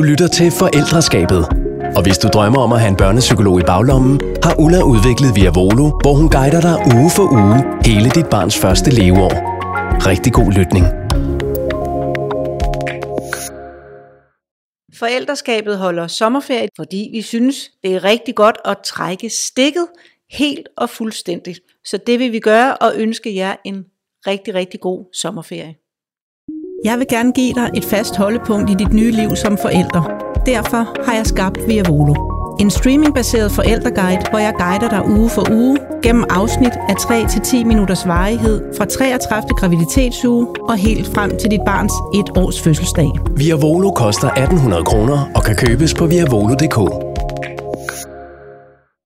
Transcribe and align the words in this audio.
Du 0.00 0.04
lytter 0.04 0.28
til 0.28 0.50
Forældreskabet. 0.50 1.42
Og 1.96 2.02
hvis 2.02 2.18
du 2.18 2.28
drømmer 2.28 2.60
om 2.60 2.72
at 2.72 2.80
have 2.80 2.88
en 2.88 2.96
børnepsykolog 2.96 3.60
i 3.60 3.62
baglommen, 3.62 4.20
har 4.44 4.54
Ulla 4.58 4.82
udviklet 4.82 5.30
Via 5.36 5.50
Volo, 5.50 5.86
hvor 6.02 6.14
hun 6.14 6.28
guider 6.30 6.60
dig 6.60 6.76
uge 6.96 7.10
for 7.16 7.26
uge 7.42 7.58
hele 7.86 8.10
dit 8.10 8.28
barns 8.30 8.58
første 8.58 8.90
leveår. 8.90 9.34
Rigtig 10.10 10.32
god 10.32 10.50
lytning. 10.58 10.84
Forældreskabet 14.98 15.78
holder 15.78 16.06
sommerferie, 16.06 16.68
fordi 16.76 17.10
vi 17.12 17.22
synes, 17.22 17.56
det 17.82 17.94
er 17.94 18.04
rigtig 18.04 18.34
godt 18.34 18.58
at 18.64 18.78
trække 18.84 19.30
stikket 19.30 19.86
helt 20.30 20.68
og 20.76 20.90
fuldstændigt. 20.90 21.60
Så 21.84 21.96
det 22.06 22.18
vil 22.18 22.32
vi 22.32 22.40
gøre 22.40 22.76
og 22.76 22.92
ønske 22.96 23.34
jer 23.34 23.56
en 23.64 23.84
rigtig, 24.26 24.54
rigtig 24.54 24.80
god 24.80 25.04
sommerferie. 25.14 25.79
Jeg 26.84 26.98
vil 26.98 27.06
gerne 27.08 27.32
give 27.32 27.52
dig 27.52 27.70
et 27.74 27.84
fast 27.84 28.16
holdepunkt 28.16 28.70
i 28.70 28.74
dit 28.74 28.92
nye 28.92 29.10
liv 29.10 29.36
som 29.36 29.58
forælder. 29.58 30.02
Derfor 30.46 31.04
har 31.06 31.14
jeg 31.14 31.26
skabt 31.26 31.58
Via 31.68 31.82
Volo. 31.88 32.14
En 32.60 32.70
streamingbaseret 32.70 33.52
forældreguide, 33.52 34.20
hvor 34.30 34.38
jeg 34.38 34.54
guider 34.58 34.88
dig 34.88 35.08
uge 35.08 35.30
for 35.30 35.52
uge 35.52 35.78
gennem 36.02 36.24
afsnit 36.30 36.72
af 36.88 36.94
3-10 36.94 37.64
minutters 37.64 38.06
varighed 38.06 38.62
fra 38.78 38.84
33. 38.84 39.48
graviditetsuge 39.48 40.46
og 40.68 40.76
helt 40.76 41.06
frem 41.06 41.38
til 41.38 41.50
dit 41.50 41.60
barns 41.66 41.92
et 42.14 42.38
års 42.38 42.60
fødselsdag. 42.60 43.10
Via 43.36 43.54
Volo 43.54 43.90
koster 43.90 44.28
1800 44.28 44.84
kroner 44.84 45.30
og 45.34 45.42
kan 45.42 45.56
købes 45.56 45.94
på 45.94 46.06
viavolo.dk. 46.06 47.09